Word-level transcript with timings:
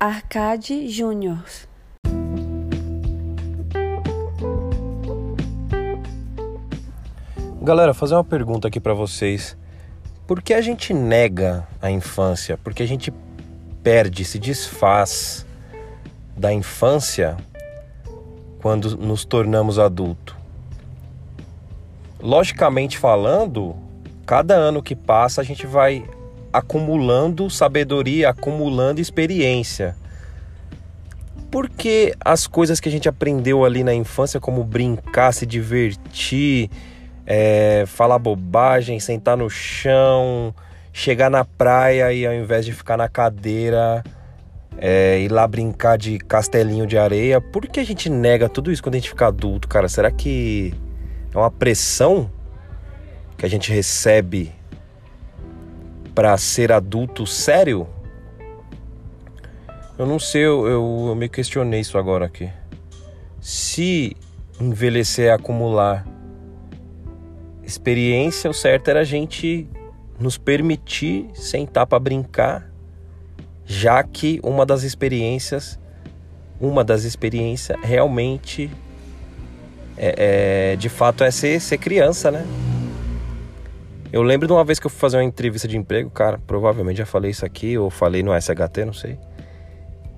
Arcade 0.00 0.88
Júnior. 0.88 1.42
Galera, 7.60 7.92
fazer 7.92 8.14
uma 8.14 8.22
pergunta 8.22 8.68
aqui 8.68 8.78
para 8.78 8.94
vocês. 8.94 9.56
Por 10.24 10.40
que 10.40 10.54
a 10.54 10.60
gente 10.60 10.94
nega 10.94 11.66
a 11.82 11.90
infância? 11.90 12.56
Por 12.56 12.72
que 12.72 12.84
a 12.84 12.86
gente 12.86 13.12
perde, 13.82 14.24
se 14.24 14.38
desfaz 14.38 15.44
da 16.36 16.52
infância 16.52 17.36
quando 18.62 18.96
nos 18.96 19.24
tornamos 19.24 19.80
adulto? 19.80 20.36
Logicamente 22.20 22.96
falando, 22.96 23.74
cada 24.24 24.54
ano 24.54 24.80
que 24.80 24.94
passa 24.94 25.40
a 25.40 25.44
gente 25.44 25.66
vai 25.66 26.08
acumulando 26.58 27.48
sabedoria, 27.48 28.30
acumulando 28.30 29.00
experiência. 29.00 29.96
Porque 31.50 32.14
as 32.20 32.46
coisas 32.46 32.78
que 32.78 32.88
a 32.88 32.92
gente 32.92 33.08
aprendeu 33.08 33.64
ali 33.64 33.82
na 33.82 33.94
infância, 33.94 34.38
como 34.38 34.62
brincar, 34.62 35.32
se 35.32 35.46
divertir, 35.46 36.70
é, 37.26 37.84
falar 37.86 38.18
bobagem, 38.18 39.00
sentar 39.00 39.36
no 39.36 39.48
chão, 39.48 40.54
chegar 40.92 41.30
na 41.30 41.44
praia 41.44 42.12
e 42.12 42.26
ao 42.26 42.34
invés 42.34 42.66
de 42.66 42.72
ficar 42.72 42.96
na 42.96 43.08
cadeira, 43.08 44.04
é, 44.76 45.20
ir 45.20 45.30
lá 45.30 45.46
brincar 45.46 45.96
de 45.96 46.18
castelinho 46.18 46.86
de 46.86 46.98
areia, 46.98 47.40
por 47.40 47.66
que 47.66 47.80
a 47.80 47.84
gente 47.84 48.10
nega 48.10 48.48
tudo 48.48 48.70
isso 48.70 48.82
quando 48.82 48.96
a 48.96 48.98
gente 48.98 49.08
fica 49.08 49.26
adulto, 49.26 49.68
cara? 49.68 49.88
Será 49.88 50.10
que 50.10 50.74
é 51.34 51.38
uma 51.38 51.50
pressão 51.50 52.30
que 53.36 53.46
a 53.46 53.48
gente 53.48 53.72
recebe 53.72 54.52
para 56.18 56.36
ser 56.36 56.72
adulto 56.72 57.24
sério? 57.28 57.86
Eu 59.96 60.04
não 60.04 60.18
sei, 60.18 60.44
eu, 60.44 60.66
eu, 60.66 61.04
eu, 61.10 61.14
me 61.14 61.28
questionei 61.28 61.78
isso 61.78 61.96
agora 61.96 62.26
aqui. 62.26 62.50
Se 63.40 64.16
envelhecer 64.60 65.28
é 65.28 65.32
acumular 65.32 66.04
experiência, 67.62 68.50
o 68.50 68.52
certo 68.52 68.88
era 68.88 68.98
a 68.98 69.04
gente 69.04 69.68
nos 70.18 70.36
permitir 70.36 71.30
sentar 71.34 71.86
para 71.86 72.00
brincar, 72.00 72.68
já 73.64 74.02
que 74.02 74.40
uma 74.42 74.66
das 74.66 74.82
experiências, 74.82 75.78
uma 76.60 76.82
das 76.82 77.04
experiências 77.04 77.78
realmente 77.80 78.68
é, 79.96 80.72
é 80.72 80.76
de 80.76 80.88
fato 80.88 81.22
é 81.22 81.30
ser, 81.30 81.60
ser 81.60 81.78
criança, 81.78 82.28
né? 82.32 82.44
Eu 84.10 84.22
lembro 84.22 84.46
de 84.46 84.52
uma 84.52 84.64
vez 84.64 84.78
que 84.78 84.86
eu 84.86 84.90
fui 84.90 84.98
fazer 84.98 85.18
uma 85.18 85.24
entrevista 85.24 85.68
de 85.68 85.76
emprego, 85.76 86.08
cara, 86.08 86.40
provavelmente 86.46 86.96
já 86.96 87.06
falei 87.06 87.30
isso 87.30 87.44
aqui, 87.44 87.76
ou 87.76 87.90
falei 87.90 88.22
no 88.22 88.32
SHT, 88.32 88.84
não 88.86 88.92
sei. 88.94 89.18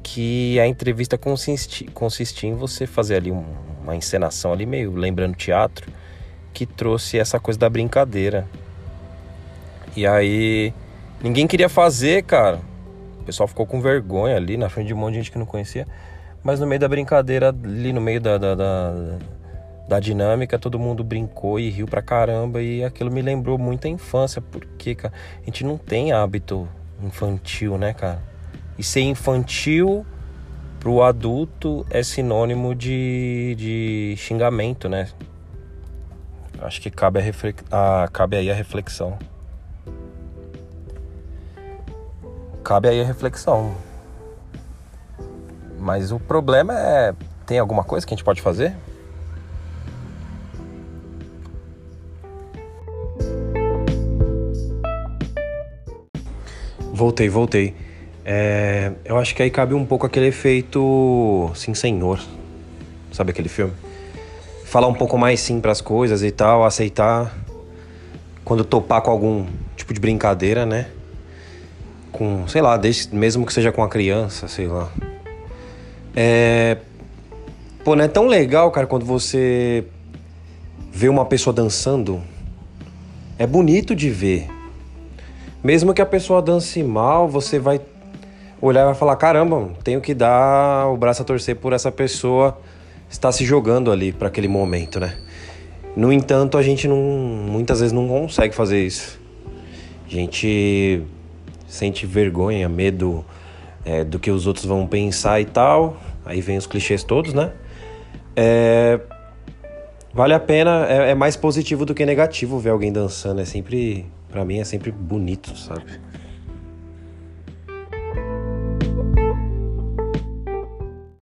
Que 0.01 0.61
a 0.61 0.67
entrevista 0.67 1.19
consistia, 1.19 1.89
consistia 1.93 2.49
em 2.49 2.55
você 2.55 2.87
fazer 2.87 3.17
ali 3.17 3.33
uma 3.33 3.97
encenação 3.97 4.53
ali, 4.53 4.65
meio 4.65 4.95
lembrando 4.95 5.35
teatro, 5.35 5.91
que 6.53 6.65
trouxe 6.65 7.19
essa 7.19 7.41
coisa 7.41 7.59
da 7.59 7.69
brincadeira. 7.69 8.47
E 9.97 10.07
aí, 10.07 10.73
ninguém 11.21 11.49
queria 11.49 11.69
fazer, 11.69 12.23
cara. 12.23 12.61
O 13.21 13.25
pessoal 13.25 13.49
ficou 13.49 13.67
com 13.67 13.81
vergonha 13.81 14.37
ali 14.37 14.57
na 14.57 14.69
frente 14.69 14.87
de 14.87 14.95
um 14.95 14.97
monte 14.97 15.15
de 15.15 15.19
gente 15.19 15.33
que 15.33 15.39
não 15.39 15.47
conhecia. 15.47 15.87
Mas 16.45 16.61
no 16.61 16.67
meio 16.67 16.81
da 16.81 16.89
brincadeira, 16.89 17.49
ali 17.49 17.93
no 17.93 18.01
meio 18.01 18.21
da, 18.21 18.39
da, 18.39 18.55
da 18.55 19.19
da 19.91 19.99
dinâmica, 19.99 20.57
todo 20.57 20.79
mundo 20.79 21.03
brincou 21.03 21.59
e 21.59 21.69
riu 21.69 21.85
pra 21.85 22.01
caramba 22.01 22.63
e 22.63 22.85
aquilo 22.85 23.11
me 23.11 23.21
lembrou 23.21 23.59
muito 23.59 23.89
a 23.89 23.91
infância, 23.91 24.41
porque, 24.41 24.95
cara, 24.95 25.13
a 25.43 25.45
gente 25.45 25.65
não 25.65 25.77
tem 25.77 26.13
hábito 26.13 26.69
infantil, 27.03 27.77
né, 27.77 27.93
cara? 27.93 28.23
E 28.79 28.85
ser 28.85 29.01
infantil 29.01 30.07
pro 30.79 31.03
adulto 31.03 31.85
é 31.91 32.05
sinônimo 32.05 32.73
de, 32.73 33.57
de 33.59 34.15
xingamento, 34.17 34.89
né? 34.89 35.09
Acho 36.63 36.81
que 36.81 36.89
cabe, 36.89 37.19
a 37.19 37.25
ah, 38.05 38.09
cabe 38.13 38.37
aí 38.37 38.49
a 38.49 38.55
reflexão. 38.55 39.19
Cabe 42.63 42.91
aí 42.91 43.01
a 43.01 43.05
reflexão. 43.05 43.75
Mas 45.81 46.13
o 46.13 46.21
problema 46.21 46.79
é. 46.79 47.13
Tem 47.45 47.59
alguma 47.59 47.83
coisa 47.83 48.07
que 48.07 48.15
a 48.15 48.17
gente 48.17 48.25
pode 48.25 48.41
fazer? 48.41 48.77
Voltei, 57.01 57.31
voltei. 57.31 57.75
É, 58.27 58.93
eu 59.07 59.17
acho 59.17 59.35
que 59.35 59.43
aí 59.43 59.51
cabe 59.51 59.73
um 59.73 59.87
pouco 59.87 60.05
aquele 60.05 60.27
efeito 60.27 61.51
Sim 61.55 61.73
Senhor. 61.73 62.21
Sabe 63.11 63.31
aquele 63.31 63.49
filme? 63.49 63.73
Falar 64.67 64.87
um 64.87 64.93
pouco 64.93 65.17
mais 65.17 65.41
sim 65.41 65.63
para 65.63 65.73
as 65.73 65.81
coisas 65.81 66.23
e 66.23 66.31
tal, 66.31 66.63
aceitar 66.63 67.35
quando 68.45 68.67
topar 68.67 69.01
com 69.01 69.11
algum 69.11 69.47
tipo 69.75 69.95
de 69.95 69.99
brincadeira, 69.99 70.67
né? 70.67 70.89
Com, 72.13 72.47
sei 72.47 72.61
lá, 72.61 72.77
desde, 72.77 73.17
mesmo 73.17 73.47
que 73.47 73.55
seja 73.55 73.73
com 73.73 73.83
a 73.83 73.89
criança, 73.89 74.47
sei 74.47 74.67
lá. 74.67 74.93
É. 76.15 76.77
Pô, 77.83 77.97
não 77.97 78.05
é 78.05 78.09
tão 78.09 78.27
legal, 78.27 78.71
cara, 78.71 78.87
quando 78.87 79.07
você 79.07 79.87
vê 80.93 81.09
uma 81.09 81.25
pessoa 81.25 81.55
dançando. 81.55 82.23
É 83.39 83.47
bonito 83.47 83.95
de 83.95 84.11
ver. 84.11 84.60
Mesmo 85.63 85.93
que 85.93 86.01
a 86.01 86.07
pessoa 86.07 86.41
dance 86.41 86.83
mal, 86.83 87.29
você 87.29 87.59
vai 87.59 87.81
olhar 88.61 88.83
e 88.83 88.85
vai 88.87 88.95
falar: 88.95 89.17
caramba, 89.17 89.71
tenho 89.85 90.01
que 90.01 90.15
dar 90.15 90.89
o 90.89 90.97
braço 90.97 91.23
a 91.23 91.25
torcer 91.25 91.57
por 91.57 91.73
essa 91.73 91.93
pessoa 91.93 92.59
estar 93.11 93.33
se 93.33 93.45
jogando 93.45 93.91
ali 93.91 94.13
para 94.13 94.29
aquele 94.29 94.49
momento, 94.49 94.99
né? 95.01 95.17
No 95.97 96.13
entanto, 96.13 96.57
a 96.57 96.63
gente 96.63 96.87
não, 96.87 96.97
muitas 96.97 97.81
vezes 97.81 97.93
não 97.93 98.09
consegue 98.09 98.55
fazer 98.55 98.85
isso. 98.85 99.21
A 100.07 100.11
gente 100.11 101.03
sente 101.67 102.07
vergonha, 102.07 102.69
medo 102.69 103.25
é, 103.85 104.05
do 104.05 104.19
que 104.19 104.31
os 104.31 104.47
outros 104.47 104.65
vão 104.65 104.87
pensar 104.87 105.41
e 105.41 105.45
tal. 105.45 105.97
Aí 106.25 106.41
vem 106.41 106.57
os 106.57 106.67
clichês 106.67 107.03
todos, 107.03 107.35
né? 107.35 107.53
É, 108.37 109.01
vale 110.15 110.33
a 110.33 110.41
pena, 110.41 110.87
é, 110.89 111.11
é 111.11 111.15
mais 111.15 111.37
positivo 111.37 111.85
do 111.85 111.95
que 111.95 112.07
negativo 112.07 112.59
ver 112.59 112.71
alguém 112.71 112.93
dançando. 112.93 113.41
É 113.41 113.45
sempre 113.45 114.07
para 114.31 114.45
mim 114.45 114.59
é 114.59 114.65
sempre 114.65 114.91
bonito, 114.91 115.57
sabe? 115.57 116.01